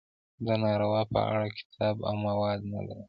[0.45, 2.99] د نارو په اړه کتاب او مواد نه لرم.